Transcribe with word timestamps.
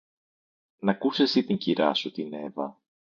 Ν' 0.81 0.89
ακούς 0.89 1.19
εσύ 1.19 1.43
την 1.43 1.57
κυρά 1.57 1.93
σου 1.93 2.11
την 2.11 2.33
Εύα 2.33 2.77